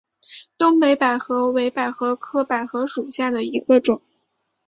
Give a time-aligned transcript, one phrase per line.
[0.57, 4.01] 东北百合为百合科百合属下的一个种。